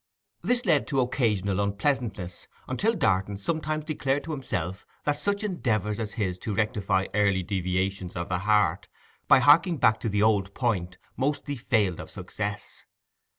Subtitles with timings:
[0.41, 6.13] This led to occasional unpleasantness, until Darton sometimes declared to himself that such endeavours as
[6.13, 8.87] his to rectify early deviations of the heart
[9.27, 12.83] by harking back to the old point mostly failed of success.